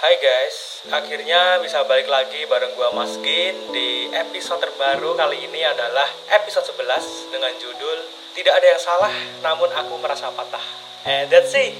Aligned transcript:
Hai 0.00 0.16
guys, 0.16 0.80
akhirnya 0.88 1.60
bisa 1.60 1.84
balik 1.84 2.08
lagi 2.08 2.48
bareng 2.48 2.72
gua 2.72 2.88
Mas 2.96 3.20
Gin 3.20 3.52
di 3.68 4.08
episode 4.08 4.56
terbaru 4.56 5.12
kali 5.12 5.44
ini 5.44 5.60
adalah 5.60 6.08
episode 6.40 6.72
11 6.72 7.28
dengan 7.28 7.52
judul 7.60 8.08
Tidak 8.32 8.48
ada 8.48 8.64
yang 8.64 8.80
salah 8.80 9.12
namun 9.44 9.68
aku 9.68 10.00
merasa 10.00 10.32
patah. 10.32 10.64
And 11.04 11.28
that's 11.28 11.52
it. 11.52 11.76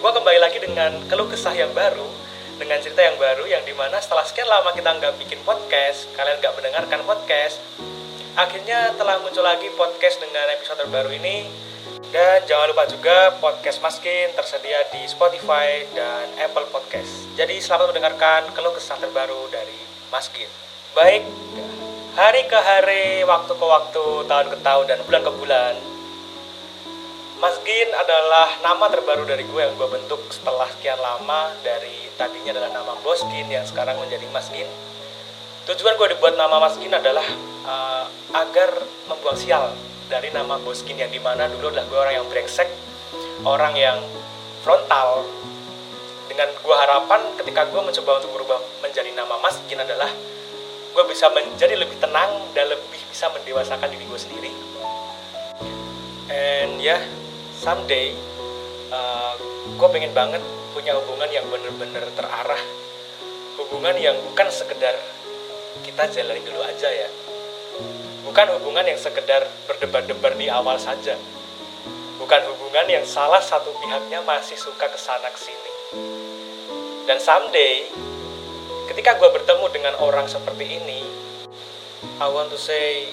Gua 0.00 0.08
kembali 0.08 0.40
lagi 0.40 0.56
dengan 0.56 1.04
keluh 1.04 1.28
kesah 1.28 1.52
yang 1.52 1.76
baru 1.76 2.08
dengan 2.56 2.80
cerita 2.80 3.04
yang 3.04 3.20
baru 3.20 3.44
yang 3.44 3.60
di 3.68 3.76
mana 3.76 4.00
setelah 4.00 4.24
sekian 4.24 4.48
lama 4.48 4.72
kita 4.72 4.96
nggak 4.96 5.20
bikin 5.20 5.44
podcast, 5.44 6.08
kalian 6.16 6.40
nggak 6.40 6.56
mendengarkan 6.56 7.04
podcast, 7.04 7.60
akhirnya 8.40 8.96
telah 8.96 9.20
muncul 9.20 9.44
lagi 9.44 9.68
podcast 9.76 10.16
dengan 10.16 10.48
episode 10.48 10.80
terbaru 10.80 11.12
ini 11.12 11.68
dan 12.10 12.42
jangan 12.42 12.74
lupa 12.74 12.90
juga 12.90 13.30
podcast 13.38 13.78
Maskin 13.78 14.34
tersedia 14.34 14.82
di 14.90 15.06
Spotify 15.06 15.86
dan 15.94 16.26
Apple 16.42 16.66
Podcast. 16.74 17.30
Jadi 17.38 17.62
selamat 17.62 17.94
mendengarkan 17.94 18.50
keluh 18.50 18.74
kesah 18.74 18.98
terbaru 18.98 19.46
dari 19.54 19.78
Maskin. 20.10 20.50
Baik, 20.90 21.22
hari 22.18 22.42
ke 22.50 22.58
hari, 22.58 23.22
waktu 23.22 23.54
ke 23.54 23.62
waktu, 23.62 24.06
tahun 24.26 24.46
ke 24.50 24.58
tahun, 24.58 24.84
dan 24.90 24.98
bulan 25.06 25.22
ke 25.22 25.32
bulan, 25.38 25.74
Maskin 27.38 27.88
adalah 27.94 28.58
nama 28.58 28.90
terbaru 28.90 29.22
dari 29.22 29.46
gue 29.46 29.60
yang 29.62 29.78
gue 29.78 29.86
bentuk 29.86 30.18
setelah 30.34 30.66
sekian 30.66 30.98
lama 30.98 31.54
dari 31.62 32.10
tadinya 32.18 32.58
adalah 32.58 32.74
nama 32.74 32.92
Boskin 33.06 33.46
yang 33.46 33.62
sekarang 33.62 33.94
menjadi 34.02 34.26
Maskin. 34.34 34.66
Tujuan 35.70 35.94
gue 35.94 36.18
dibuat 36.18 36.34
nama 36.34 36.58
Maskin 36.58 36.90
adalah 36.90 37.24
uh, 37.64 38.04
agar 38.34 38.82
membuang 39.06 39.38
sial 39.38 39.70
dari 40.10 40.34
nama 40.34 40.58
Boskin 40.58 40.98
yang 40.98 41.08
di 41.08 41.22
mana 41.22 41.46
dulu 41.46 41.70
adalah 41.70 41.86
gue 41.86 41.98
orang 42.02 42.14
yang 42.18 42.26
brengsek, 42.26 42.66
orang 43.46 43.78
yang 43.78 43.98
frontal. 44.66 45.22
Dengan 46.26 46.50
gue 46.50 46.76
harapan 46.76 47.22
ketika 47.38 47.70
gue 47.70 47.78
mencoba 47.78 48.18
untuk 48.18 48.34
berubah 48.34 48.58
menjadi 48.82 49.14
nama 49.14 49.38
Maskin 49.38 49.78
adalah 49.78 50.10
gue 50.90 51.04
bisa 51.06 51.30
menjadi 51.30 51.78
lebih 51.78 51.94
tenang 52.02 52.50
dan 52.50 52.66
lebih 52.74 52.98
bisa 53.06 53.30
mendewasakan 53.30 53.86
diri 53.86 54.04
gue 54.04 54.20
sendiri. 54.20 54.52
And 56.30 56.82
ya, 56.82 56.98
yeah, 56.98 57.00
someday 57.54 58.14
uh, 58.90 59.38
gue 59.78 59.88
pengen 59.94 60.10
banget 60.10 60.42
punya 60.74 60.98
hubungan 60.98 61.30
yang 61.30 61.46
bener-bener 61.46 62.02
terarah. 62.18 62.62
Hubungan 63.58 63.94
yang 63.98 64.18
bukan 64.26 64.50
sekedar 64.50 64.94
kita 65.86 66.10
jalanin 66.10 66.42
dulu 66.42 66.62
aja 66.66 66.88
ya, 66.90 67.08
Bukan 68.30 68.46
hubungan 68.62 68.86
yang 68.86 68.94
sekedar 68.94 69.42
berdebar-debar 69.66 70.38
di 70.38 70.46
awal 70.46 70.78
saja. 70.78 71.18
Bukan 72.14 72.42
hubungan 72.46 72.86
yang 72.86 73.02
salah 73.02 73.42
satu 73.42 73.74
pihaknya 73.82 74.22
masih 74.22 74.54
suka 74.54 74.86
ke 74.86 74.94
sana 74.94 75.26
ke 75.34 75.50
sini. 75.50 75.72
Dan 77.10 77.18
someday, 77.18 77.90
ketika 78.86 79.18
gue 79.18 79.34
bertemu 79.34 79.66
dengan 79.74 79.98
orang 79.98 80.30
seperti 80.30 80.78
ini, 80.78 81.02
I 82.22 82.30
want 82.30 82.54
to 82.54 82.58
say, 82.62 83.10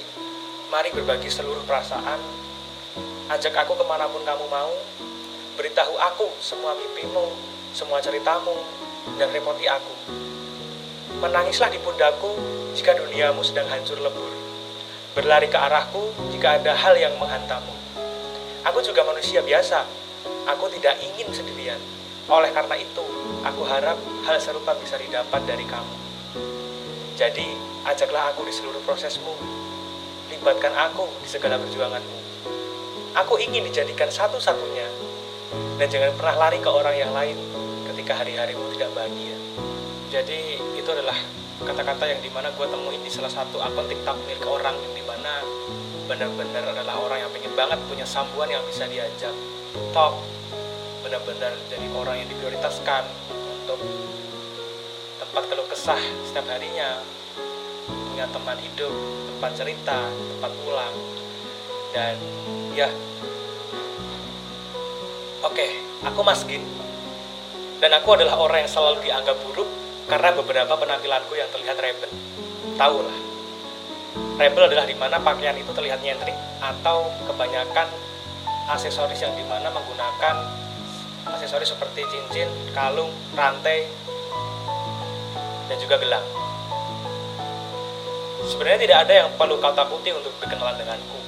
mari 0.70 0.94
berbagi 0.94 1.34
seluruh 1.34 1.66
perasaan, 1.66 2.22
ajak 3.34 3.58
aku 3.58 3.74
ke 3.74 3.90
mana 3.90 4.06
pun 4.06 4.22
kamu 4.22 4.46
mau, 4.54 4.70
beritahu 5.58 5.98
aku 5.98 6.30
semua 6.38 6.78
mimpimu, 6.78 7.26
semua 7.74 8.06
ceritamu, 8.06 8.54
dan 9.18 9.34
repoti 9.34 9.66
aku. 9.66 10.14
Menangislah 11.26 11.74
di 11.74 11.82
pundakku 11.82 12.38
jika 12.78 12.94
duniamu 12.94 13.42
sedang 13.42 13.66
hancur 13.66 13.98
lebur 13.98 14.37
berlari 15.18 15.50
ke 15.50 15.58
arahku 15.58 16.14
jika 16.30 16.62
ada 16.62 16.78
hal 16.78 16.94
yang 16.94 17.18
menghantammu. 17.18 17.74
Aku 18.70 18.86
juga 18.86 19.02
manusia 19.02 19.42
biasa. 19.42 19.82
Aku 20.54 20.70
tidak 20.70 20.94
ingin 21.02 21.34
sendirian. 21.34 21.82
Oleh 22.30 22.54
karena 22.54 22.78
itu, 22.78 23.02
aku 23.42 23.66
harap 23.66 23.98
hal 24.30 24.38
serupa 24.38 24.78
bisa 24.78 24.94
didapat 25.02 25.42
dari 25.50 25.66
kamu. 25.66 25.96
Jadi, 27.18 27.50
ajaklah 27.90 28.30
aku 28.30 28.46
di 28.46 28.54
seluruh 28.54 28.78
prosesmu. 28.86 29.34
Libatkan 30.30 30.78
aku 30.78 31.10
di 31.26 31.28
segala 31.34 31.58
perjuanganmu. 31.58 32.18
Aku 33.18 33.42
ingin 33.42 33.66
dijadikan 33.66 34.14
satu-satunya. 34.14 34.86
Dan 35.82 35.90
jangan 35.90 36.14
pernah 36.14 36.46
lari 36.46 36.62
ke 36.62 36.70
orang 36.70 36.94
yang 36.94 37.10
lain 37.10 37.42
ketika 37.90 38.22
hari-harimu 38.22 38.70
tidak 38.78 38.94
bahagia. 38.94 39.34
Jadi, 40.14 40.62
itu 40.78 40.90
adalah 40.94 41.18
kata-kata 41.66 42.06
yang 42.06 42.22
di 42.22 42.30
mana 42.30 42.54
gue 42.54 42.68
temuin 42.70 43.02
di 43.02 43.10
salah 43.10 43.34
satu 43.34 43.58
akun 43.58 43.90
TikTok 43.90 44.18
milik 44.30 44.46
orang 44.46 44.78
yang 44.78 44.94
di 44.94 45.02
mana 45.02 45.42
benar-benar 46.06 46.70
adalah 46.70 47.02
orang 47.02 47.26
yang 47.26 47.32
pengen 47.34 47.54
banget 47.58 47.80
punya 47.90 48.06
sambuan 48.06 48.46
yang 48.46 48.62
bisa 48.70 48.86
diajak 48.86 49.34
talk 49.90 50.14
benar-benar 51.02 51.50
jadi 51.66 51.88
orang 51.98 52.22
yang 52.22 52.30
diprioritaskan 52.30 53.04
untuk 53.58 53.80
tempat 55.18 55.44
keluh 55.50 55.68
kesah 55.74 56.02
setiap 56.30 56.46
harinya 56.46 57.02
punya 57.90 58.30
teman 58.30 58.58
hidup 58.62 58.94
tempat 59.34 59.52
cerita 59.58 60.00
tempat 60.14 60.52
pulang 60.62 60.96
dan 61.96 62.16
ya. 62.78 62.90
Oke 65.42 65.82
aku 66.06 66.22
maskin 66.22 66.62
dan 67.82 67.98
aku 67.98 68.14
adalah 68.14 68.38
orang 68.38 68.66
yang 68.66 68.72
selalu 68.72 69.02
dianggap 69.10 69.38
buruk 69.42 69.87
karena 70.08 70.32
beberapa 70.32 70.74
penampilanku 70.80 71.36
yang 71.36 71.52
terlihat 71.52 71.78
rebel. 71.78 72.12
Tahu 72.80 72.98
lah, 73.04 73.18
rebel 74.40 74.64
adalah 74.72 74.88
di 74.88 74.96
mana 74.96 75.20
pakaian 75.20 75.56
itu 75.60 75.68
terlihat 75.76 76.00
nyentrik 76.00 76.36
atau 76.64 77.12
kebanyakan 77.28 77.92
aksesoris 78.72 79.20
yang 79.20 79.36
di 79.36 79.44
mana 79.44 79.68
menggunakan 79.68 80.36
aksesoris 81.28 81.76
seperti 81.76 82.08
cincin, 82.08 82.48
kalung, 82.72 83.12
rantai, 83.36 83.84
dan 85.68 85.78
juga 85.80 86.00
gelang. 86.00 86.24
Sebenarnya 88.48 88.80
tidak 88.80 88.98
ada 89.04 89.14
yang 89.28 89.30
perlu 89.36 89.60
kau 89.60 89.76
takuti 89.76 90.16
untuk 90.16 90.32
berkenalan 90.40 90.80
denganku. 90.80 91.20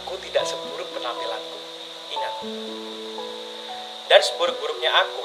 Aku 0.00 0.16
tidak 0.24 0.48
seburuk 0.48 0.88
penampilanku. 0.96 1.58
Ingat. 2.16 2.34
Dan 4.08 4.20
seburuk-buruknya 4.24 4.88
aku, 4.88 5.22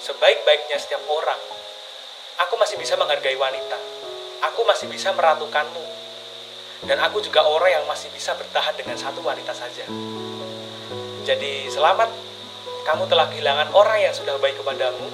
sebaik-baiknya 0.00 0.80
setiap 0.80 1.04
orang 1.04 1.53
Aku 2.42 2.58
masih 2.58 2.74
bisa 2.74 2.98
menghargai 2.98 3.38
wanita. 3.38 3.78
Aku 4.50 4.66
masih 4.66 4.90
bisa 4.90 5.14
meratukanmu. 5.14 5.84
Dan 6.84 6.98
aku 6.98 7.22
juga 7.22 7.46
orang 7.46 7.80
yang 7.80 7.84
masih 7.86 8.10
bisa 8.10 8.34
bertahan 8.34 8.74
dengan 8.74 8.98
satu 8.98 9.22
wanita 9.22 9.54
saja. 9.54 9.86
Jadi 11.24 11.70
selamat, 11.70 12.10
kamu 12.84 13.08
telah 13.08 13.30
kehilangan 13.30 13.72
orang 13.72 14.02
yang 14.02 14.12
sudah 14.12 14.36
baik 14.42 14.58
kepadamu. 14.60 15.08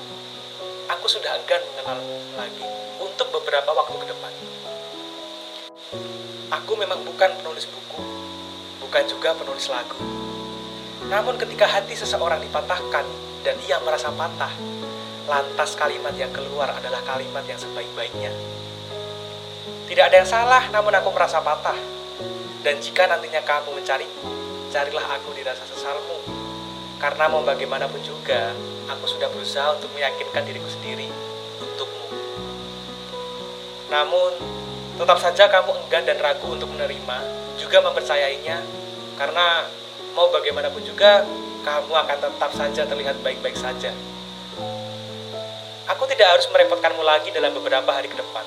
Aku 0.98 1.06
sudah 1.06 1.38
enggan 1.38 1.62
mengenalmu 1.70 2.18
lagi 2.34 2.64
untuk 2.98 3.30
beberapa 3.30 3.70
waktu 3.70 3.94
ke 3.94 4.06
depan. 4.10 4.32
Aku 6.50 6.72
memang 6.74 7.06
bukan 7.06 7.30
penulis 7.38 7.70
buku, 7.70 8.02
bukan 8.82 9.04
juga 9.06 9.38
penulis 9.38 9.70
lagu. 9.70 9.94
Namun 11.06 11.38
ketika 11.38 11.70
hati 11.70 11.94
seseorang 11.94 12.42
dipatahkan 12.42 13.06
dan 13.46 13.54
ia 13.70 13.78
merasa 13.86 14.10
patah, 14.10 14.50
lantas 15.30 15.78
kalimat 15.78 16.10
yang 16.18 16.34
keluar 16.34 16.74
adalah 16.74 16.98
kalimat 17.06 17.46
yang 17.46 17.54
sebaik-baiknya. 17.54 18.34
Tidak 19.86 20.04
ada 20.10 20.16
yang 20.18 20.26
salah, 20.26 20.66
namun 20.74 20.90
aku 20.90 21.14
merasa 21.14 21.38
patah. 21.38 21.78
Dan 22.66 22.82
jika 22.82 23.06
nantinya 23.06 23.38
kamu 23.46 23.78
mencariku, 23.78 24.26
carilah 24.74 25.06
aku 25.14 25.30
di 25.38 25.46
rasa 25.46 25.62
sesalmu. 25.70 26.18
Karena 26.98 27.30
mau 27.30 27.46
bagaimanapun 27.46 28.02
juga, 28.02 28.50
aku 28.90 29.06
sudah 29.06 29.30
berusaha 29.30 29.70
untuk 29.78 29.94
meyakinkan 29.94 30.42
diriku 30.42 30.66
sendiri 30.66 31.06
untukmu. 31.62 32.06
Namun, 33.88 34.34
tetap 34.98 35.16
saja 35.22 35.46
kamu 35.46 35.78
enggan 35.86 36.04
dan 36.10 36.18
ragu 36.18 36.50
untuk 36.50 36.68
menerima, 36.74 37.18
juga 37.56 37.78
mempercayainya, 37.80 38.60
karena 39.14 39.64
mau 40.12 40.28
bagaimanapun 40.28 40.82
juga, 40.84 41.22
kamu 41.62 41.92
akan 41.92 42.18
tetap 42.18 42.50
saja 42.52 42.82
terlihat 42.84 43.16
baik-baik 43.22 43.56
saja. 43.56 43.94
Aku 45.90 46.06
tidak 46.06 46.38
harus 46.38 46.46
merepotkanmu 46.54 47.02
lagi 47.02 47.34
dalam 47.34 47.50
beberapa 47.50 47.90
hari 47.90 48.06
ke 48.06 48.14
depan. 48.14 48.46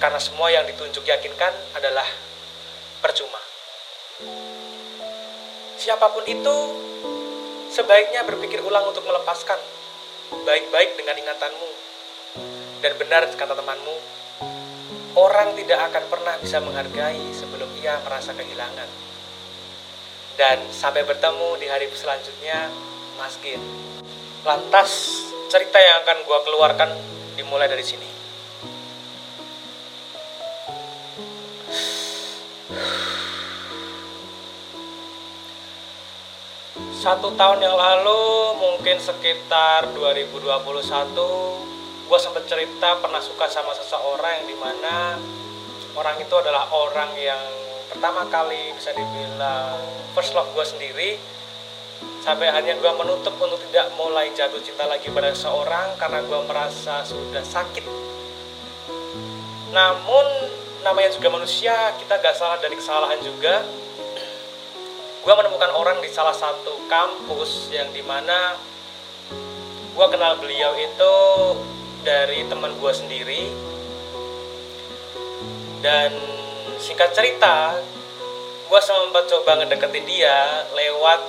Karena 0.00 0.16
semua 0.16 0.48
yang 0.48 0.64
ditunjuk 0.64 1.04
yakinkan 1.04 1.52
adalah 1.76 2.08
percuma. 3.04 3.36
Siapa 5.76 6.08
pun 6.08 6.24
itu, 6.24 6.56
sebaiknya 7.68 8.24
berpikir 8.24 8.64
ulang 8.64 8.88
untuk 8.88 9.04
melepaskan. 9.04 9.60
Baik-baik 10.48 10.96
dengan 10.96 11.20
ingatanmu. 11.20 11.70
Dan 12.80 12.96
benar 12.96 13.28
kata 13.28 13.52
temanmu, 13.52 13.96
orang 15.20 15.52
tidak 15.52 15.84
akan 15.92 16.04
pernah 16.08 16.34
bisa 16.40 16.64
menghargai 16.64 17.28
sebelum 17.36 17.68
ia 17.76 18.00
merasa 18.08 18.32
kehilangan. 18.32 18.88
Dan 20.40 20.64
sampai 20.72 21.04
bertemu 21.04 21.60
di 21.60 21.68
hari 21.68 21.92
selanjutnya, 21.92 22.72
Mas 23.20 23.36
Gin. 23.44 23.60
Lantas, 24.48 25.31
cerita 25.52 25.76
yang 25.76 26.00
akan 26.00 26.24
gue 26.24 26.38
keluarkan 26.48 26.88
dimulai 27.36 27.68
dari 27.68 27.84
sini. 27.84 28.08
Satu 36.96 37.36
tahun 37.36 37.60
yang 37.60 37.76
lalu, 37.76 38.56
mungkin 38.56 38.96
sekitar 38.96 39.92
2021, 39.92 40.40
gue 42.08 42.18
sempat 42.22 42.48
cerita 42.48 42.96
pernah 43.04 43.20
suka 43.20 43.44
sama 43.52 43.76
seseorang 43.76 44.40
yang 44.40 44.46
di 44.48 44.56
mana 44.56 45.20
orang 45.92 46.16
itu 46.16 46.32
adalah 46.32 46.72
orang 46.72 47.12
yang 47.20 47.44
pertama 47.92 48.24
kali 48.32 48.72
bisa 48.72 48.96
dibilang 48.96 49.76
first 50.16 50.32
love 50.32 50.48
gue 50.56 50.64
sendiri 50.64 51.20
sampai 52.22 52.54
hanya 52.54 52.78
gue 52.78 52.92
menutup 52.94 53.34
untuk 53.34 53.58
tidak 53.66 53.90
mulai 53.98 54.30
jatuh 54.30 54.62
cinta 54.62 54.86
lagi 54.86 55.10
pada 55.10 55.34
seseorang 55.34 55.98
karena 55.98 56.22
gue 56.22 56.40
merasa 56.46 57.02
sudah 57.02 57.42
sakit. 57.42 57.82
Namun 59.74 60.26
namanya 60.86 61.10
juga 61.14 61.34
manusia 61.34 61.74
kita 61.98 62.22
gak 62.22 62.38
salah 62.38 62.62
dari 62.62 62.78
kesalahan 62.78 63.18
juga. 63.22 63.66
Gue 65.22 65.34
menemukan 65.34 65.70
orang 65.74 65.98
di 66.02 66.10
salah 66.10 66.34
satu 66.34 66.86
kampus 66.86 67.70
yang 67.74 67.90
di 67.90 68.02
mana 68.06 68.54
gue 69.92 70.06
kenal 70.10 70.38
beliau 70.38 70.78
itu 70.78 71.14
dari 72.06 72.46
teman 72.46 72.74
gue 72.78 72.92
sendiri. 72.94 73.42
Dan 75.82 76.14
singkat 76.78 77.10
cerita 77.14 77.74
gue 78.72 78.80
sempat 78.80 79.28
coba 79.28 79.60
ngedeketin 79.60 80.06
dia 80.06 80.64
lewat 80.72 81.20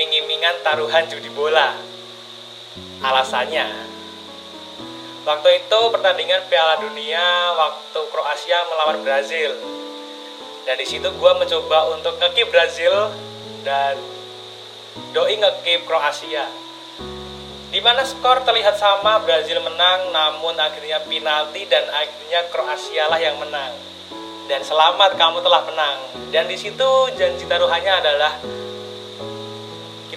iming-imingan 0.00 0.64
taruhan 0.64 1.04
judi 1.12 1.28
bola. 1.28 1.76
Alasannya, 3.04 3.68
waktu 5.28 5.48
itu 5.60 5.80
pertandingan 5.92 6.40
Piala 6.48 6.80
Dunia 6.80 7.52
waktu 7.52 8.00
Kroasia 8.08 8.64
melawan 8.72 9.04
Brazil. 9.04 9.52
Dan 10.64 10.80
di 10.80 10.88
situ 10.88 11.04
gue 11.04 11.32
mencoba 11.36 11.92
untuk 11.92 12.16
ngekip 12.16 12.48
Brazil 12.48 13.12
dan 13.60 14.00
doi 15.12 15.36
ngekip 15.36 15.84
Kroasia. 15.84 16.48
Di 17.68 17.84
mana 17.84 18.00
skor 18.00 18.40
terlihat 18.40 18.80
sama, 18.80 19.20
Brazil 19.20 19.60
menang, 19.60 20.08
namun 20.16 20.56
akhirnya 20.56 21.04
penalti 21.04 21.68
dan 21.68 21.84
akhirnya 21.92 22.48
Kroasia 22.48 23.04
lah 23.04 23.20
yang 23.20 23.36
menang. 23.36 23.76
Dan 24.48 24.64
selamat 24.64 25.20
kamu 25.20 25.44
telah 25.44 25.60
menang. 25.68 25.98
Dan 26.32 26.48
di 26.48 26.56
situ 26.56 26.88
janji 27.20 27.44
taruhannya 27.44 27.94
adalah 28.00 28.32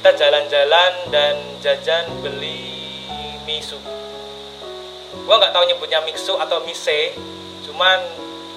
kita 0.04 0.20
jalan-jalan 0.20 1.16
dan 1.16 1.40
jajan 1.64 2.04
beli 2.20 3.08
misu 3.48 3.80
gua 5.24 5.40
nggak 5.40 5.56
tahu 5.56 5.64
nyebutnya 5.64 6.04
mixu 6.04 6.36
atau 6.36 6.60
mise 6.68 7.16
cuman 7.64 8.04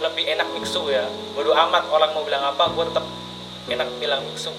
lebih 0.03 0.27
enak 0.27 0.51
mixu 0.59 0.91
ya. 0.91 1.07
Bodo 1.39 1.55
amat 1.55 1.87
orang 1.95 2.11
mau 2.19 2.27
bilang 2.27 2.51
apa 2.51 2.67
gue 2.67 2.85
tetap 2.91 3.07
enak 3.71 3.87
bilang 4.03 4.27
mixu 4.27 4.51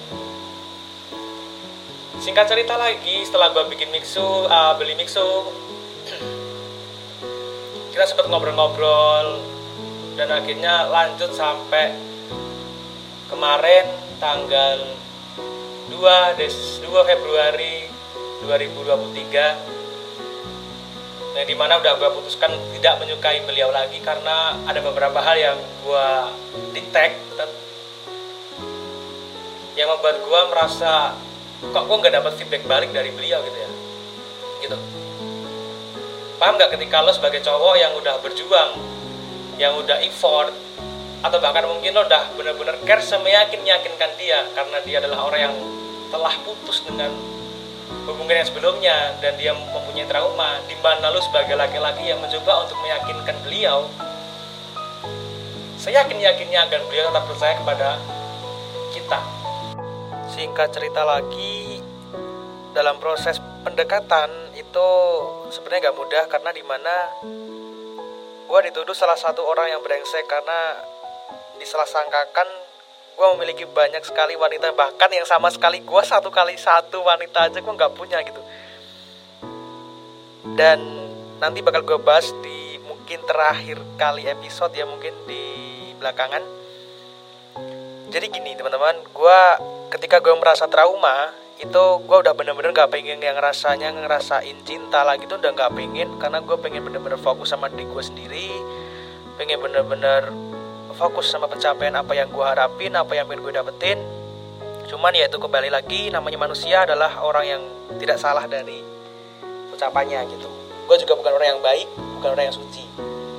singkat 2.23 2.47
cerita 2.47 2.79
lagi 2.79 3.19
setelah 3.27 3.51
gue 3.51 3.67
bikin 3.67 3.91
mixu 3.91 4.47
uh, 4.47 4.71
beli 4.79 4.95
mixu 4.95 5.27
kita 7.91 8.07
sempat 8.07 8.31
ngobrol-ngobrol 8.31 9.43
dan 10.15 10.31
akhirnya 10.31 10.87
lanjut 10.87 11.35
sampai 11.35 11.91
kemarin 13.27 13.91
tanggal 14.23 15.03
2 15.97 16.37
Des 16.37 16.53
2 16.85 17.09
Februari 17.09 17.89
2023 18.45 21.41
yang 21.41 21.47
di 21.49 21.57
mana 21.57 21.81
udah 21.81 21.97
gue 21.97 22.09
putuskan 22.21 22.53
tidak 22.77 23.01
menyukai 23.01 23.41
beliau 23.49 23.73
lagi 23.73 23.97
karena 24.05 24.53
ada 24.69 24.77
beberapa 24.77 25.17
hal 25.17 25.41
yang 25.41 25.57
gue 25.57 26.07
detect 26.77 27.17
yang 29.73 29.89
membuat 29.89 30.21
gue 30.21 30.41
merasa 30.53 31.17
kok 31.65 31.83
gue 31.89 31.97
nggak 31.97 32.13
dapat 32.13 32.33
feedback 32.37 32.61
balik 32.69 32.93
dari 32.93 33.09
beliau? 33.09 33.41
gitu 33.41 33.57
ya. 33.57 33.69
Gitu. 34.69 34.77
Paham 36.37 36.61
nggak 36.61 36.77
ketika 36.77 37.01
lo 37.01 37.09
sebagai 37.09 37.41
cowok 37.41 37.73
yang 37.73 37.97
udah 37.97 38.21
berjuang 38.21 38.77
yang 39.57 39.73
udah 39.73 39.97
effort 40.05 40.53
atau 41.25 41.41
bahkan 41.41 41.65
mungkin 41.65 41.97
lo 41.97 42.05
udah 42.05 42.37
bener-bener 42.37 42.77
care 42.85 43.01
semeyakin 43.01 43.65
meyakinkan 43.65 44.13
dia 44.21 44.45
karena 44.53 44.77
dia 44.85 45.01
adalah 45.01 45.25
orang 45.25 45.41
yang 45.49 45.57
telah 46.07 46.33
putus 46.43 46.83
dengan 46.87 47.11
hubungan 48.07 48.43
yang 48.43 48.47
sebelumnya 48.47 49.15
dan 49.23 49.35
dia 49.39 49.55
mempunyai 49.55 50.07
trauma 50.07 50.59
di 50.67 50.75
mana 50.83 51.11
lu 51.11 51.19
sebagai 51.23 51.55
laki-laki 51.55 52.07
yang 52.07 52.19
mencoba 52.19 52.67
untuk 52.67 52.77
meyakinkan 52.83 53.35
beliau 53.47 53.87
saya 55.77 56.03
yakin 56.03 56.19
yakinnya 56.19 56.67
agar 56.67 56.83
beliau 56.89 57.07
tetap 57.07 57.23
percaya 57.31 57.53
kepada 57.53 57.89
kita. 58.91 59.19
Singkat 60.33 60.73
cerita 60.73 61.05
lagi 61.05 61.79
dalam 62.73 62.99
proses 62.99 63.39
pendekatan 63.63 64.57
itu 64.57 64.89
sebenarnya 65.53 65.87
gak 65.87 65.97
mudah 66.01 66.23
karena 66.27 66.51
di 66.51 66.63
mana 66.65 66.95
gue 68.51 68.59
dituduh 68.67 68.91
salah 68.91 69.15
satu 69.15 69.45
orang 69.47 69.69
yang 69.69 69.81
brengsek 69.85 70.27
karena 70.27 70.81
disalah 71.55 71.87
sangkakan 71.87 72.49
gue 73.17 73.27
memiliki 73.33 73.65
banyak 73.65 74.05
sekali 74.05 74.37
wanita 74.37 74.77
bahkan 74.77 75.09
yang 75.09 75.25
sama 75.25 75.49
sekali 75.49 75.81
gue 75.81 76.01
satu 76.05 76.29
kali 76.29 76.53
satu 76.53 77.01
wanita 77.01 77.49
aja 77.49 77.57
gue 77.57 77.73
nggak 77.73 77.97
punya 77.97 78.21
gitu. 78.21 78.37
Dan 80.53 80.79
nanti 81.41 81.65
bakal 81.65 81.81
gue 81.81 81.97
bahas 81.97 82.29
di 82.45 82.77
mungkin 82.85 83.25
terakhir 83.25 83.81
kali 83.97 84.29
episode 84.29 84.69
ya 84.77 84.85
mungkin 84.85 85.17
di 85.25 85.43
belakangan. 85.97 86.45
Jadi 88.13 88.25
gini 88.29 88.53
teman-teman 88.53 89.01
gue 89.01 89.39
ketika 89.97 90.21
gue 90.21 90.37
merasa 90.37 90.69
trauma 90.69 91.33
itu 91.57 91.83
gue 92.05 92.17
udah 92.21 92.37
bener-bener 92.37 92.69
gak 92.69 92.93
pengen 92.93 93.17
yang 93.17 93.33
rasanya 93.41 93.89
ngerasain 93.89 94.61
cinta 94.61 95.01
lagi 95.01 95.25
tuh 95.25 95.41
udah 95.41 95.57
gak 95.57 95.73
pengen 95.73 96.21
karena 96.21 96.37
gue 96.37 96.53
pengen 96.61 96.85
bener-bener 96.85 97.17
fokus 97.17 97.49
sama 97.49 97.65
diri 97.73 97.89
gue 97.89 98.03
sendiri 98.05 98.49
pengen 99.41 99.57
bener-bener 99.65 100.29
fokus 100.97 101.29
sama 101.29 101.45
pencapaian 101.45 101.93
apa 101.93 102.17
yang 102.17 102.27
gue 102.33 102.41
harapin 102.41 102.91
apa 102.97 103.13
yang 103.13 103.29
pengen 103.29 103.45
gue 103.45 103.53
dapetin. 103.53 103.99
Cuman 104.89 105.13
ya 105.13 105.29
itu 105.29 105.37
kembali 105.37 105.69
lagi 105.69 106.09
namanya 106.09 106.41
manusia 106.41 106.89
adalah 106.89 107.21
orang 107.21 107.45
yang 107.45 107.61
tidak 108.01 108.17
salah 108.17 108.49
dari 108.49 108.81
ucapannya 109.69 110.25
gitu. 110.33 110.49
Gue 110.89 110.97
juga 110.97 111.13
bukan 111.13 111.31
orang 111.37 111.47
yang 111.53 111.61
baik 111.61 111.87
bukan 112.17 112.29
orang 112.33 112.45
yang 112.49 112.57
suci. 112.57 112.83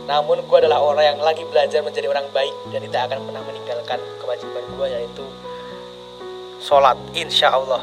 Namun 0.07 0.47
gue 0.47 0.59
adalah 0.63 0.79
orang 0.81 1.05
yang 1.05 1.19
lagi 1.19 1.43
belajar 1.45 1.83
menjadi 1.83 2.07
orang 2.07 2.31
baik 2.31 2.55
dan 2.71 2.81
tidak 2.87 3.11
akan 3.11 3.19
pernah 3.27 3.43
meninggalkan 3.43 3.99
kewajiban 4.23 4.65
gue 4.79 4.87
yaitu 4.95 5.25
sholat 6.63 6.97
insya 7.15 7.55
Allah 7.55 7.83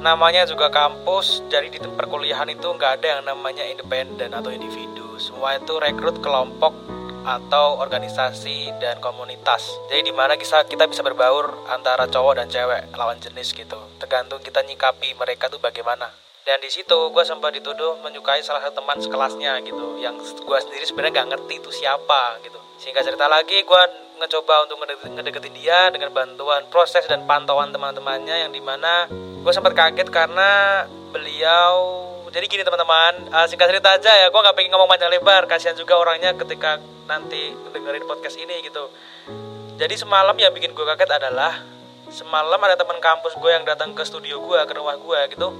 namanya 0.00 0.48
juga 0.48 0.72
kampus 0.72 1.44
jadi 1.52 1.68
di 1.68 1.76
tempat 1.76 2.08
perkuliahan 2.08 2.48
itu 2.48 2.64
nggak 2.72 3.00
ada 3.00 3.06
yang 3.20 3.22
namanya 3.28 3.68
independen 3.68 4.32
atau 4.32 4.48
individu. 4.48 5.20
Semua 5.20 5.60
itu 5.60 5.76
rekrut 5.76 6.24
kelompok 6.24 6.72
atau 7.24 7.78
organisasi 7.78 8.76
dan 8.80 8.98
komunitas. 8.98 9.68
Jadi 9.92 10.08
di 10.08 10.14
mana 10.14 10.34
kita 10.40 10.84
bisa 10.88 11.04
berbaur 11.04 11.68
antara 11.68 12.08
cowok 12.08 12.34
dan 12.40 12.46
cewek 12.48 12.92
lawan 12.96 13.20
jenis 13.20 13.52
gitu. 13.52 13.78
Tergantung 14.00 14.40
kita 14.40 14.64
nyikapi 14.64 15.14
mereka 15.16 15.52
tuh 15.52 15.60
bagaimana. 15.60 16.08
Dan 16.40 16.56
di 16.58 16.72
situ 16.72 16.96
gue 17.12 17.24
sempat 17.24 17.52
dituduh 17.52 18.00
menyukai 18.02 18.40
salah 18.42 18.64
satu 18.64 18.80
teman 18.80 18.98
sekelasnya 18.98 19.60
gitu, 19.62 20.00
yang 20.00 20.16
gue 20.18 20.58
sendiri 20.58 20.82
sebenarnya 20.88 21.22
gak 21.22 21.28
ngerti 21.36 21.54
itu 21.60 21.70
siapa 21.70 22.40
gitu. 22.42 22.58
Sehingga 22.80 23.04
cerita 23.04 23.28
lagi 23.28 23.60
gue 23.60 23.82
ngecoba 24.18 24.66
untuk 24.66 24.80
ngedeketin 25.14 25.54
dia 25.54 25.92
dengan 25.92 26.10
bantuan 26.10 26.64
proses 26.72 27.04
dan 27.06 27.28
pantauan 27.28 27.70
teman-temannya 27.70 28.48
yang 28.48 28.52
di 28.52 28.60
mana 28.60 29.06
gue 29.12 29.52
sempat 29.52 29.76
kaget 29.76 30.08
karena 30.08 30.84
beliau 31.12 32.09
jadi 32.30 32.46
gini 32.46 32.62
teman-teman 32.62 33.26
uh, 33.34 33.46
singkat 33.50 33.74
cerita 33.74 33.90
aja 33.98 34.12
ya 34.14 34.26
gue 34.30 34.38
nggak 34.38 34.54
pengen 34.54 34.70
ngomong 34.70 34.86
panjang 34.86 35.10
lebar. 35.10 35.50
Kasihan 35.50 35.74
juga 35.74 35.98
orangnya 35.98 36.30
ketika 36.38 36.78
nanti 37.10 37.50
dengerin 37.74 38.06
podcast 38.06 38.38
ini 38.38 38.62
gitu. 38.62 38.86
Jadi 39.74 39.98
semalam 39.98 40.38
yang 40.38 40.54
bikin 40.54 40.70
gue 40.70 40.86
kaget 40.94 41.10
adalah 41.10 41.58
semalam 42.06 42.58
ada 42.62 42.78
teman 42.78 43.02
kampus 43.02 43.34
gue 43.34 43.50
yang 43.50 43.66
datang 43.66 43.98
ke 43.98 44.06
studio 44.06 44.38
gue 44.38 44.60
ke 44.62 44.72
rumah 44.78 44.94
gue 44.94 45.20
gitu. 45.34 45.50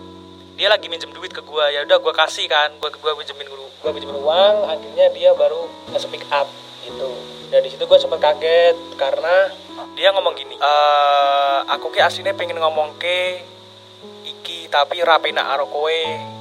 Dia 0.54 0.70
lagi 0.70 0.86
minjem 0.86 1.10
duit 1.10 1.34
ke 1.34 1.42
gue 1.42 1.64
ya 1.74 1.82
udah 1.82 1.98
gue 1.98 2.14
kasih 2.14 2.46
kan. 2.46 2.70
Gue 2.78 2.94
gue 2.94 3.12
pinjemin 3.18 3.50
gue 3.50 3.90
pinjemin 3.90 4.14
uang. 4.22 4.70
Akhirnya 4.70 5.10
dia 5.10 5.34
baru 5.34 5.66
speak 5.98 6.22
up 6.30 6.46
gitu. 6.86 7.10
Dan 7.50 7.66
di 7.66 7.70
situ 7.74 7.82
gue 7.82 7.98
sempat 7.98 8.22
kaget 8.22 8.78
karena 8.94 9.50
dia 9.98 10.14
ngomong 10.14 10.38
gini 10.38 10.54
e, 10.54 10.72
aku 11.66 11.90
ki 11.90 11.98
aslinya 11.98 12.30
pengen 12.38 12.62
ngomong 12.62 12.94
ke 12.94 13.42
iki 14.22 14.70
tapi 14.70 15.02
rapi 15.02 15.34
nak 15.34 15.58
aro 15.58 15.66
kowe 15.66 15.98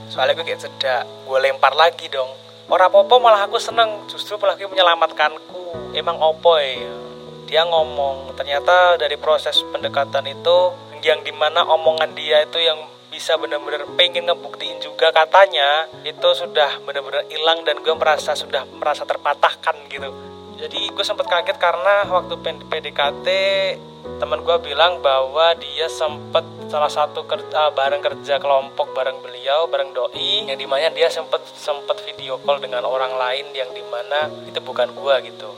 soalnya 0.10 0.36
gue 0.36 0.46
kayak 0.46 0.62
cedak 0.66 1.06
gue 1.06 1.38
lempar 1.40 1.74
lagi 1.78 2.10
dong. 2.10 2.30
Orang 2.70 2.94
popo 2.94 3.18
malah 3.18 3.50
aku 3.50 3.58
seneng. 3.58 4.06
Justru 4.06 4.38
malah 4.38 4.54
menyelamatkanku. 4.54 5.94
Emang 5.98 6.22
opo 6.22 6.58
ya 6.62 7.00
dia 7.50 7.66
ngomong 7.66 8.38
ternyata 8.38 8.94
dari 9.02 9.18
proses 9.18 9.66
pendekatan 9.74 10.22
itu 10.30 10.70
yang 11.02 11.26
di 11.26 11.34
mana 11.34 11.66
omongan 11.66 12.14
dia 12.14 12.46
itu 12.46 12.62
yang 12.62 12.78
bisa 13.10 13.42
benar-benar 13.42 13.90
pengen 13.98 14.30
ngebuktiin 14.30 14.78
juga 14.78 15.10
katanya 15.10 15.90
itu 16.06 16.30
sudah 16.38 16.78
benar-benar 16.86 17.26
hilang 17.26 17.66
dan 17.66 17.82
gue 17.82 17.94
merasa 17.98 18.38
sudah 18.38 18.70
merasa 18.78 19.02
terpatahkan 19.02 19.76
gitu 19.90 20.14
jadi 20.60 20.92
gue 20.92 21.06
sempat 21.08 21.24
kaget 21.32 21.56
karena 21.56 22.04
waktu 22.12 22.36
PDKT 22.68 23.28
teman 24.20 24.44
gue 24.44 24.58
bilang 24.60 25.00
bahwa 25.00 25.56
dia 25.56 25.88
sempat 25.88 26.44
salah 26.68 26.92
satu 26.92 27.24
kerja 27.24 27.72
bareng 27.72 28.04
kerja 28.04 28.44
kelompok 28.44 28.92
bareng 28.92 29.24
beliau 29.24 29.72
bareng 29.72 29.96
doi 29.96 30.52
yang 30.52 30.60
di 30.60 30.68
mana 30.68 30.92
dia 30.92 31.08
sempat 31.08 31.40
sempat 31.56 32.04
video 32.04 32.36
call 32.44 32.60
dengan 32.60 32.84
orang 32.84 33.16
lain 33.16 33.56
yang 33.56 33.72
di 33.72 33.80
mana 33.88 34.28
itu 34.44 34.60
bukan 34.60 34.92
gue 34.92 35.16
gitu. 35.32 35.50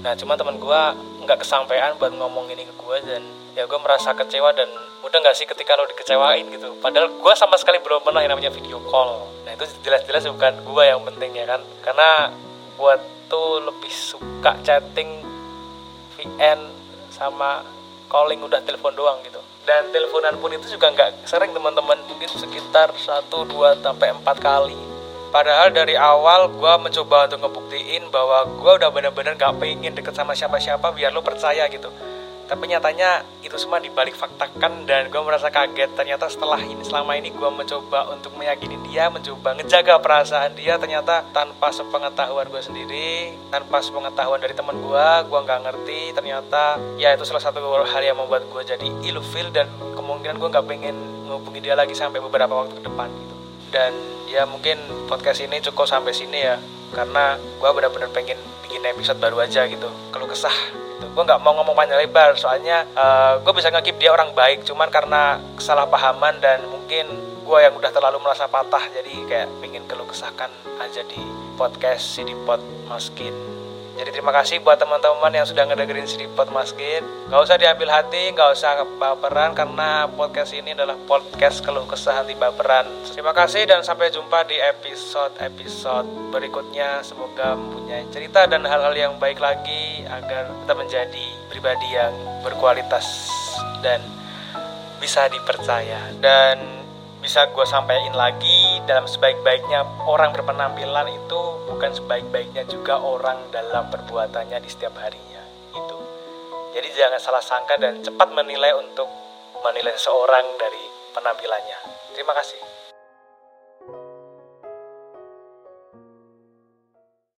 Nah 0.00 0.16
cuma 0.16 0.40
teman 0.40 0.56
gue 0.56 0.82
nggak 1.28 1.44
kesampaian 1.44 1.92
buat 2.00 2.16
ngomong 2.16 2.48
ini 2.48 2.64
ke 2.64 2.72
gue 2.72 2.96
dan 3.04 3.22
ya 3.52 3.68
gue 3.68 3.80
merasa 3.84 4.16
kecewa 4.16 4.56
dan 4.56 4.68
udah 5.04 5.18
nggak 5.20 5.36
sih 5.36 5.44
ketika 5.44 5.76
lo 5.76 5.84
dikecewain 5.92 6.48
gitu. 6.48 6.72
Padahal 6.80 7.12
gue 7.12 7.34
sama 7.36 7.60
sekali 7.60 7.84
belum 7.84 8.00
pernah 8.00 8.24
yang 8.24 8.32
namanya 8.32 8.48
video 8.48 8.80
call. 8.88 9.28
Nah 9.44 9.52
itu 9.52 9.68
jelas-jelas 9.84 10.24
bukan 10.32 10.64
gue 10.64 10.84
yang 10.88 11.04
penting 11.04 11.36
ya 11.36 11.44
kan. 11.44 11.60
Karena 11.84 12.32
buat 12.80 13.00
tuh 13.32 13.64
lebih 13.64 13.88
suka 13.88 14.60
chatting 14.60 15.24
VN 16.20 16.60
sama 17.08 17.64
calling 18.12 18.44
udah 18.44 18.60
telepon 18.60 18.92
doang 18.92 19.16
gitu. 19.24 19.40
Dan 19.64 19.88
teleponan 19.88 20.36
pun 20.36 20.52
itu 20.52 20.68
juga 20.68 20.92
nggak 20.92 21.24
sering 21.24 21.56
teman-teman. 21.56 21.96
Mungkin 22.04 22.28
sekitar 22.28 22.92
1, 22.92 23.32
2, 23.32 23.80
sampai 23.80 24.12
4 24.12 24.36
kali. 24.36 24.76
Padahal 25.32 25.72
dari 25.72 25.96
awal 25.96 26.52
gue 26.52 26.74
mencoba 26.76 27.24
untuk 27.24 27.40
ngebuktiin 27.48 28.12
bahwa 28.12 28.44
gue 28.52 28.72
udah 28.76 28.92
bener-bener 28.92 29.32
gak 29.40 29.56
pengen 29.56 29.96
deket 29.96 30.12
sama 30.12 30.36
siapa-siapa 30.36 30.92
biar 30.92 31.08
lo 31.08 31.24
percaya 31.24 31.64
gitu 31.72 31.88
tapi 32.52 32.68
nyatanya 32.68 33.24
itu 33.40 33.56
semua 33.56 33.80
dibalik 33.80 34.12
faktakan 34.12 34.84
dan 34.84 35.08
gue 35.08 35.22
merasa 35.24 35.48
kaget. 35.48 35.88
Ternyata 35.96 36.28
setelah 36.28 36.60
ini 36.60 36.84
selama 36.84 37.16
ini 37.16 37.32
gue 37.32 37.48
mencoba 37.48 38.12
untuk 38.12 38.36
meyakini 38.36 38.76
dia 38.84 39.08
mencoba 39.08 39.56
ngejaga 39.56 39.96
perasaan 40.04 40.52
dia 40.52 40.76
ternyata 40.76 41.24
tanpa 41.32 41.72
sepengetahuan 41.72 42.52
gue 42.52 42.60
sendiri 42.60 43.32
tanpa 43.48 43.80
sepengetahuan 43.80 44.36
dari 44.36 44.52
teman 44.52 44.76
gue 44.84 45.08
gue 45.32 45.38
nggak 45.48 45.60
ngerti. 45.64 46.12
Ternyata 46.12 46.76
ya 47.00 47.16
itu 47.16 47.24
salah 47.24 47.40
satu 47.40 47.64
hal 47.64 48.02
yang 48.04 48.20
membuat 48.20 48.44
gue 48.44 48.62
jadi 48.68 48.88
ilfil 49.00 49.48
dan 49.48 49.72
kemungkinan 49.96 50.36
gue 50.36 50.48
nggak 50.52 50.66
pengen 50.68 51.24
menghubungi 51.24 51.64
dia 51.64 51.72
lagi 51.72 51.96
sampai 51.96 52.20
beberapa 52.20 52.52
waktu 52.52 52.76
ke 52.76 52.84
depan 52.84 53.08
gitu. 53.08 53.34
Dan 53.72 53.96
ya 54.28 54.44
mungkin 54.44 54.76
podcast 55.08 55.40
ini 55.40 55.56
cukup 55.64 55.88
sampai 55.88 56.12
sini 56.12 56.44
ya 56.44 56.60
karena 56.92 57.40
gue 57.40 57.70
benar-benar 57.72 58.12
pengen 58.12 58.36
bikin 58.68 58.84
episode 58.84 59.16
baru 59.16 59.40
aja 59.40 59.64
gitu. 59.64 59.88
Kalau 60.12 60.28
kesah 60.28 60.91
gitu. 61.02 61.10
Gue 61.10 61.24
nggak 61.26 61.42
mau 61.42 61.58
ngomong 61.58 61.74
panjang 61.74 61.98
lebar 61.98 62.38
soalnya 62.38 62.86
uh, 62.94 63.02
eh, 63.02 63.32
gue 63.42 63.52
bisa 63.58 63.74
ngekip 63.74 63.98
dia 63.98 64.14
orang 64.14 64.30
baik 64.30 64.62
cuman 64.62 64.86
karena 64.86 65.42
kesalahpahaman 65.58 66.38
dan 66.38 66.62
mungkin 66.70 67.10
gue 67.42 67.58
yang 67.58 67.74
udah 67.74 67.90
terlalu 67.90 68.22
merasa 68.22 68.46
patah 68.46 68.86
jadi 68.94 69.14
kayak 69.26 69.48
pengen 69.58 69.82
keluh 69.90 70.06
kesahkan 70.06 70.48
aja 70.78 71.02
di 71.02 71.18
podcast 71.58 72.14
Sidipot 72.14 72.62
Maskin 72.86 73.34
jadi 74.02 74.18
terima 74.18 74.34
kasih 74.34 74.58
buat 74.66 74.82
teman-teman 74.82 75.30
yang 75.30 75.46
sudah 75.46 75.62
ngedengerin 75.62 76.10
Sidipot 76.10 76.50
Maskin 76.50 77.06
Gak 77.30 77.38
usah 77.38 77.54
diambil 77.54 77.86
hati, 77.86 78.34
gak 78.34 78.50
usah 78.50 78.82
baperan 78.98 79.54
Karena 79.54 80.10
podcast 80.10 80.50
ini 80.58 80.74
adalah 80.74 80.98
podcast 81.06 81.62
keluh 81.62 81.86
kesah 81.86 82.26
anti 82.26 82.34
baperan. 82.34 82.90
Terima 83.14 83.30
kasih 83.30 83.62
dan 83.62 83.86
sampai 83.86 84.10
jumpa 84.10 84.42
di 84.50 84.58
episode-episode 84.58 86.34
berikutnya. 86.34 87.06
Semoga 87.06 87.54
mempunyai 87.54 88.10
cerita 88.10 88.42
dan 88.50 88.66
hal-hal 88.66 88.90
yang 88.90 89.14
baik 89.22 89.38
lagi 89.38 90.02
Agar 90.10 90.50
kita 90.50 90.74
menjadi 90.74 91.26
pribadi 91.46 91.94
yang 91.94 92.10
berkualitas 92.42 93.30
dan 93.86 94.02
bisa 94.98 95.30
dipercaya. 95.30 96.10
Dan 96.18 96.81
bisa 97.22 97.46
gue 97.54 97.62
sampaikan 97.62 98.18
lagi 98.18 98.82
dalam 98.82 99.06
sebaik-baiknya 99.06 99.86
orang 100.10 100.34
berpenampilan 100.34 101.06
itu 101.06 101.40
bukan 101.70 101.94
sebaik-baiknya 101.94 102.66
juga 102.66 102.98
orang 102.98 103.38
dalam 103.54 103.86
perbuatannya 103.94 104.58
di 104.58 104.66
setiap 104.66 104.98
harinya 104.98 105.42
itu 105.70 105.96
jadi 106.74 106.88
jangan 106.98 107.22
salah 107.22 107.44
sangka 107.44 107.78
dan 107.78 108.02
cepat 108.02 108.26
menilai 108.34 108.74
untuk 108.74 109.06
menilai 109.62 109.94
seseorang 109.94 110.58
dari 110.58 110.82
penampilannya. 111.14 111.78
Terima 112.18 112.34
kasih 112.34 112.81